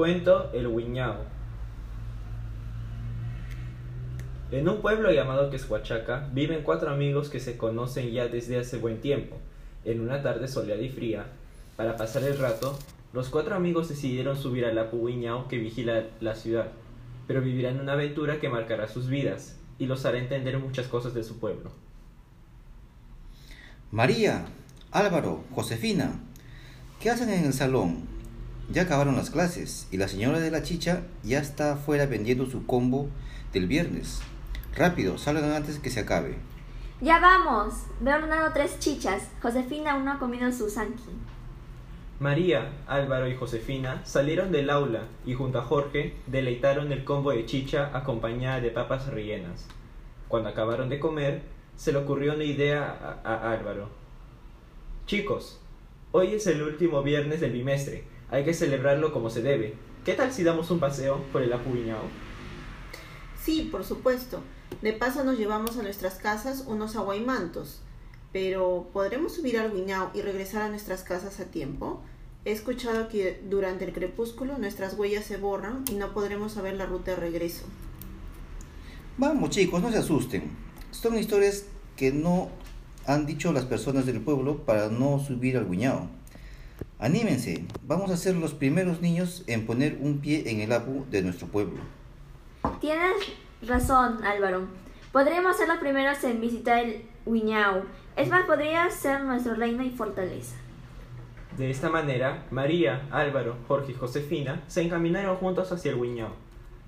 [0.00, 1.26] Cuento El Huiñao.
[4.50, 9.02] En un pueblo llamado Queshuachaca viven cuatro amigos que se conocen ya desde hace buen
[9.02, 9.36] tiempo.
[9.84, 11.26] En una tarde soleada y fría,
[11.76, 12.78] para pasar el rato,
[13.12, 16.68] los cuatro amigos decidieron subir al Apu Huiñao que vigila la ciudad,
[17.26, 21.24] pero vivirán una aventura que marcará sus vidas y los hará entender muchas cosas de
[21.24, 21.72] su pueblo.
[23.90, 24.46] María,
[24.92, 26.18] Álvaro, Josefina,
[27.00, 28.19] ¿qué hacen en el salón?
[28.72, 32.66] Ya acabaron las clases y la señora de la chicha ya está afuera vendiendo su
[32.66, 33.08] combo
[33.52, 34.20] del viernes.
[34.76, 36.36] Rápido, salgan antes que se acabe.
[37.00, 37.74] Ya vamos.
[38.00, 39.28] Veo ordenado tres chichas.
[39.42, 41.02] Josefina aún no ha comido su sanki.
[42.20, 47.46] María, Álvaro y Josefina salieron del aula y junto a Jorge deleitaron el combo de
[47.46, 49.66] chicha acompañada de papas rellenas.
[50.28, 51.42] Cuando acabaron de comer,
[51.74, 53.88] se le ocurrió una idea a, a Álvaro.
[55.06, 55.58] Chicos,
[56.12, 58.09] hoy es el último viernes del bimestre.
[58.30, 59.74] Hay que celebrarlo como se debe.
[60.04, 62.04] ¿Qué tal si damos un paseo por el Apuñao?
[63.42, 64.40] Sí, por supuesto.
[64.82, 67.80] De paso nos llevamos a nuestras casas unos aguaymantos.
[68.32, 72.00] Pero, ¿podremos subir al Guiñao y regresar a nuestras casas a tiempo?
[72.44, 76.86] He escuchado que durante el crepúsculo nuestras huellas se borran y no podremos saber la
[76.86, 77.64] ruta de regreso.
[79.18, 80.44] Vamos chicos, no se asusten.
[80.92, 81.64] Son historias
[81.96, 82.48] que no
[83.04, 86.19] han dicho las personas del pueblo para no subir al guiñao.
[87.02, 91.22] Anímense, vamos a ser los primeros niños en poner un pie en el apu de
[91.22, 91.80] nuestro pueblo.
[92.78, 93.16] Tienes
[93.66, 94.68] razón, Álvaro.
[95.10, 97.84] Podríamos ser los primeros en visitar el Huiñao.
[98.16, 100.56] Es más, podría ser nuestro reino y fortaleza.
[101.56, 106.34] De esta manera, María, Álvaro, Jorge y Josefina se encaminaron juntos hacia el Huiñao.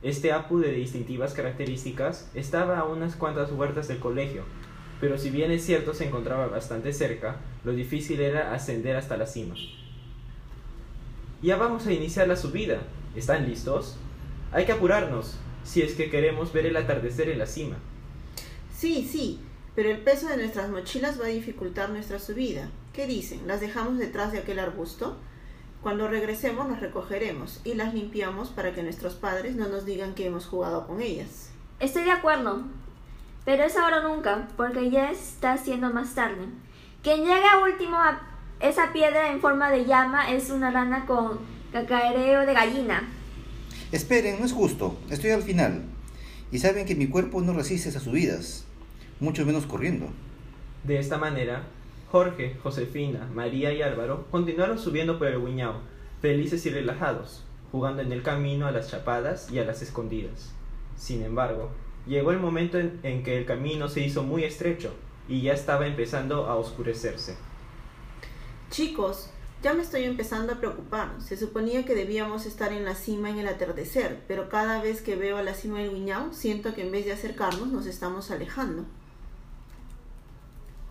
[0.02, 4.42] Este apu de distintivas características estaba a unas cuantas huertas del colegio,
[5.00, 9.26] pero si bien es cierto se encontraba bastante cerca, lo difícil era ascender hasta la
[9.26, 9.54] cima.
[11.42, 12.82] Ya vamos a iniciar la subida.
[13.16, 13.96] ¿Están listos?
[14.52, 17.76] Hay que apurarnos, si es que queremos ver el atardecer en la cima.
[18.72, 19.40] Sí, sí,
[19.74, 22.70] pero el peso de nuestras mochilas va a dificultar nuestra subida.
[22.92, 23.48] ¿Qué dicen?
[23.48, 25.16] ¿Las dejamos detrás de aquel arbusto?
[25.82, 30.26] Cuando regresemos las recogeremos y las limpiamos para que nuestros padres no nos digan que
[30.26, 31.50] hemos jugado con ellas.
[31.80, 32.62] Estoy de acuerdo,
[33.44, 36.46] pero es ahora o nunca, porque ya está siendo más tarde.
[37.02, 38.31] Quien llega último a
[38.62, 41.40] esa piedra en forma de llama es una rana con
[41.72, 43.08] cacaereo de gallina.
[43.90, 45.82] Esperen, no es justo, estoy al final.
[46.52, 48.64] Y saben que mi cuerpo no resiste esas subidas,
[49.18, 50.06] mucho menos corriendo.
[50.84, 51.64] De esta manera,
[52.12, 55.80] Jorge, Josefina, María y Álvaro continuaron subiendo por el Guiñao,
[56.20, 57.42] felices y relajados,
[57.72, 60.52] jugando en el camino a las chapadas y a las escondidas.
[60.96, 61.70] Sin embargo,
[62.06, 64.94] llegó el momento en, en que el camino se hizo muy estrecho
[65.28, 67.36] y ya estaba empezando a oscurecerse.
[68.72, 69.28] Chicos,
[69.62, 71.10] ya me estoy empezando a preocupar.
[71.20, 75.14] Se suponía que debíamos estar en la cima en el atardecer, pero cada vez que
[75.14, 78.86] veo a la cima del Guiñao, siento que en vez de acercarnos nos estamos alejando.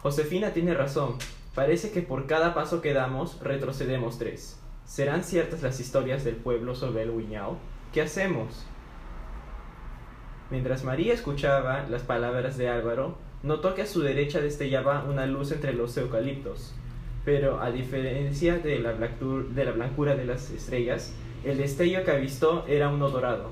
[0.04, 1.16] Josefina tiene razón.
[1.56, 4.60] Parece que por cada paso que damos retrocedemos tres.
[4.86, 7.58] ¿Serán ciertas las historias del pueblo sobre el Guiñao?
[7.92, 8.64] ¿Qué hacemos?
[10.52, 15.52] Mientras María escuchaba las palabras de Álvaro, notó que a su derecha destellaba una luz
[15.52, 16.76] entre los eucaliptos.
[17.24, 22.66] Pero a diferencia de la, de la blancura de las estrellas, el destello que avistó
[22.68, 23.52] era uno dorado.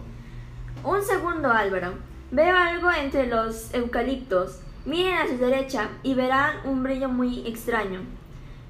[0.83, 1.93] Un segundo, Álvaro.
[2.31, 4.61] Veo algo entre los eucaliptos.
[4.85, 8.01] Miren a su derecha y verán un brillo muy extraño.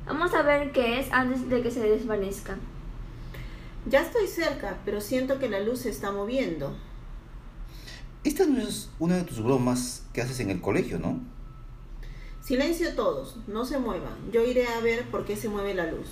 [0.05, 2.57] Vamos a ver qué es antes de que se desvanezca.
[3.85, 6.75] Ya estoy cerca, pero siento que la luz se está moviendo.
[8.23, 11.19] Esta no es una de tus bromas que haces en el colegio, ¿no?
[12.49, 14.31] Silencio todos, no se muevan.
[14.31, 16.07] Yo iré a ver por qué se mueve la luz.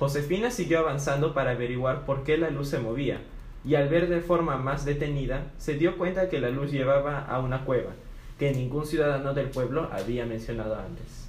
[0.00, 3.20] Josefina siguió avanzando para averiguar por qué la luz se movía,
[3.64, 7.38] y al ver de forma más detenida, se dio cuenta que la luz llevaba a
[7.38, 7.92] una cueva,
[8.36, 11.28] que ningún ciudadano del pueblo había mencionado antes.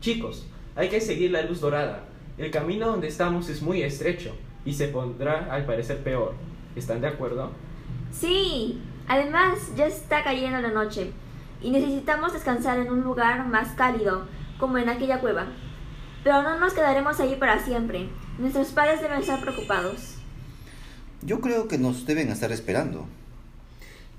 [0.00, 0.46] Chicos,
[0.76, 2.04] hay que seguir la luz dorada.
[2.38, 6.32] El camino donde estamos es muy estrecho y se pondrá al parecer peor.
[6.74, 7.50] ¿Están de acuerdo?
[8.10, 8.80] Sí.
[9.06, 11.12] Además, ya está cayendo la noche
[11.62, 14.26] y necesitamos descansar en un lugar más cálido,
[14.58, 15.46] como en aquella cueva.
[16.22, 18.08] Pero no nos quedaremos allí para siempre.
[18.38, 20.16] Nuestros padres deben estar preocupados.
[21.22, 23.06] Yo creo que nos deben estar esperando.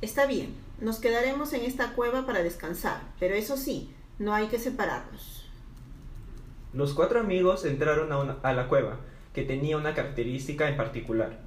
[0.02, 4.60] Está bien, nos quedaremos en esta cueva para descansar, pero eso sí, no hay que
[4.60, 5.50] separarnos.
[6.74, 8.98] Los cuatro amigos entraron a, una, a la cueva,
[9.34, 11.40] que tenía una característica en particular.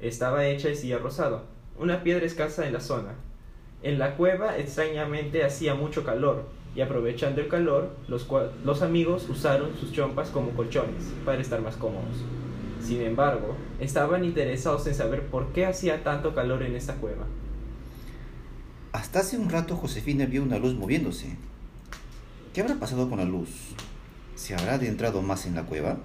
[0.00, 1.44] Estaba hecha de silla rosado,
[1.78, 3.14] una piedra escasa en la zona.
[3.84, 8.26] En la cueva extrañamente hacía mucho calor, y aprovechando el calor, los,
[8.64, 12.24] los amigos usaron sus chompas como colchones para estar más cómodos.
[12.82, 17.26] Sin embargo, estaban interesados en saber por qué hacía tanto calor en esta cueva.
[18.92, 21.36] Hasta hace un rato Josefina vio una luz moviéndose.
[22.54, 23.50] ¿Qué habrá pasado con la luz?
[24.34, 25.98] ¿Se habrá adentrado más en la cueva?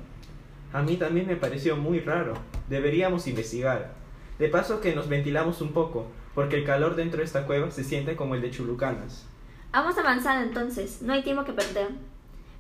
[0.73, 2.33] A mí también me pareció muy raro.
[2.67, 3.93] Deberíamos investigar.
[4.37, 7.83] De paso que nos ventilamos un poco, porque el calor dentro de esta cueva se
[7.83, 9.25] siente como el de Chulucanas.
[9.71, 11.89] Vamos avanzando entonces, no hay tiempo que perder.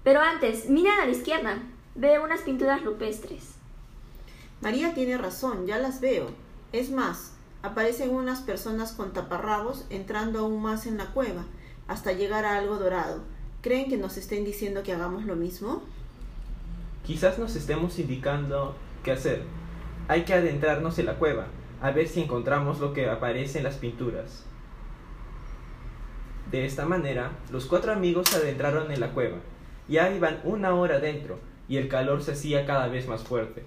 [0.03, 1.59] Pero antes, miren a la izquierda.
[1.95, 3.55] Veo unas pinturas rupestres.
[4.61, 6.27] María tiene razón, ya las veo.
[6.71, 7.33] Es más,
[7.63, 11.45] aparecen unas personas con taparrabos entrando aún más en la cueva,
[11.87, 13.21] hasta llegar a algo dorado.
[13.61, 15.81] ¿Creen que nos estén diciendo que hagamos lo mismo?
[17.05, 19.43] Quizás nos estemos indicando qué hacer.
[20.07, 21.47] Hay que adentrarnos en la cueva,
[21.81, 24.45] a ver si encontramos lo que aparece en las pinturas.
[26.51, 29.37] De esta manera, los cuatro amigos se adentraron en la cueva.
[29.87, 33.63] Ya iban una hora dentro, y el calor se hacía cada vez más fuerte.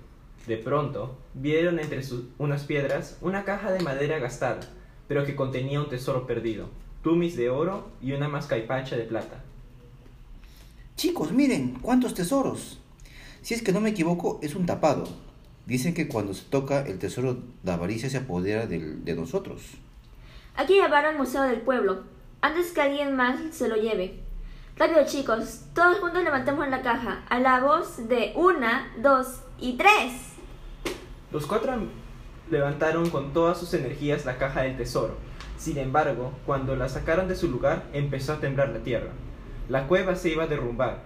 [0.47, 2.03] De pronto, vieron entre
[2.39, 4.61] unas piedras una caja de madera gastada,
[5.07, 6.69] pero que contenía un tesoro perdido,
[7.03, 9.45] tumis de oro y una mascaipacha de plata.
[10.97, 12.81] Chicos, miren, cuántos tesoros.
[13.41, 15.09] Si es que no me equivoco, es un tapado.
[15.67, 19.63] Dicen que cuando se toca el tesoro de avaricia se apodera de nosotros.
[20.57, 22.03] Aquí llevaron al Museo del Pueblo,
[22.41, 24.21] antes que alguien más se lo lleve.
[24.77, 30.13] Rápido chicos, todos juntos levantemos la caja, a la voz de una, dos y tres.
[31.31, 31.75] Los cuatro
[32.51, 35.17] levantaron con todas sus energías la caja del tesoro.
[35.57, 39.13] Sin embargo, cuando la sacaron de su lugar, empezó a temblar la tierra.
[39.69, 41.05] La cueva se iba a derrumbar.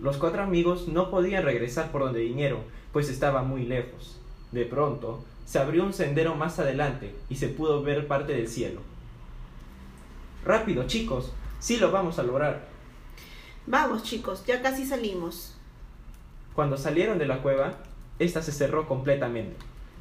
[0.00, 2.60] Los cuatro amigos no podían regresar por donde vinieron,
[2.92, 4.20] pues estaba muy lejos.
[4.52, 8.80] De pronto, se abrió un sendero más adelante y se pudo ver parte del cielo.
[10.44, 12.68] Rápido, chicos, sí lo vamos a lograr.
[13.66, 15.56] Vamos, chicos, ya casi salimos.
[16.54, 17.74] Cuando salieron de la cueva,
[18.18, 19.56] ésta se cerró completamente.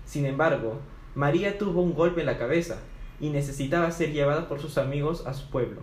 [0.05, 0.79] Sin embargo,
[1.13, 2.79] María tuvo un golpe en la cabeza
[3.19, 5.81] y necesitaba ser llevada por sus amigos a su pueblo.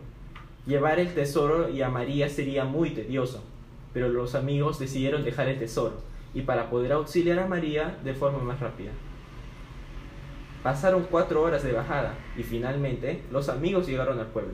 [0.67, 3.45] Llevar el tesoro y a María sería muy tedioso,
[3.93, 6.03] pero los amigos decidieron dejar el tesoro
[6.37, 8.91] y para poder auxiliar a María de forma más rápida.
[10.63, 14.53] Pasaron cuatro horas de bajada y finalmente los amigos llegaron al pueblo.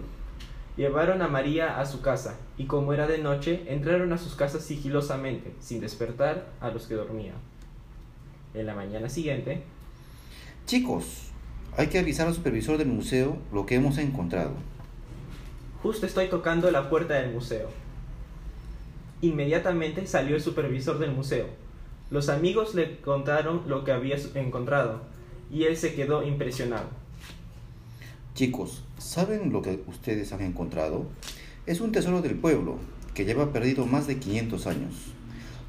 [0.76, 4.62] Llevaron a María a su casa y como era de noche entraron a sus casas
[4.62, 7.34] sigilosamente, sin despertar a los que dormían.
[8.54, 9.64] En la mañana siguiente...
[10.66, 11.32] Chicos,
[11.76, 14.52] hay que avisar al supervisor del museo lo que hemos encontrado.
[15.82, 17.70] Justo estoy tocando la puerta del museo.
[19.20, 21.48] Inmediatamente salió el supervisor del museo.
[22.12, 25.00] Los amigos le contaron lo que había encontrado
[25.50, 26.84] y él se quedó impresionado.
[28.34, 31.06] Chicos, ¿saben lo que ustedes han encontrado?
[31.64, 32.76] Es un tesoro del pueblo
[33.14, 34.94] que lleva perdido más de 500 años.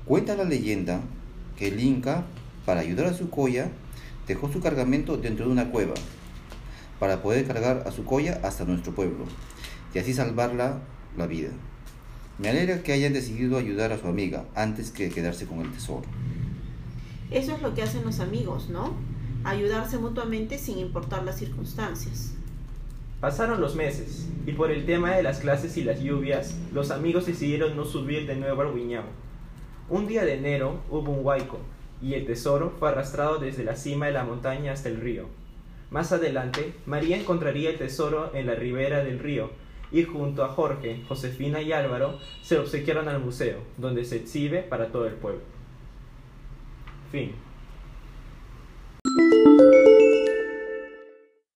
[0.03, 0.99] Cuenta la leyenda
[1.57, 2.25] que el Inca,
[2.65, 3.69] para ayudar a su colla,
[4.27, 5.93] dejó su cargamento dentro de una cueva
[6.99, 9.23] para poder cargar a su colla hasta nuestro pueblo
[9.95, 10.81] y así salvarla
[11.15, 11.51] la vida.
[12.39, 16.05] Me alegra que hayan decidido ayudar a su amiga antes que quedarse con el tesoro.
[17.31, 18.93] Eso es lo que hacen los amigos, ¿no?
[19.43, 22.33] ayudarse mutuamente sin importar las circunstancias.
[23.19, 27.25] Pasaron los meses, y por el tema de las clases y las lluvias, los amigos
[27.25, 29.03] decidieron no subir de nuevo al Guiñao.
[29.89, 31.59] Un día de enero hubo un huaico,
[32.01, 35.27] y el tesoro fue arrastrado desde la cima de la montaña hasta el río.
[35.89, 39.51] Más adelante, María encontraría el tesoro en la ribera del río,
[39.93, 44.87] y junto a Jorge, Josefina y Álvaro se obsequiaron al museo, donde se exhibe para
[44.87, 45.41] todo el pueblo.
[47.11, 47.31] Fin.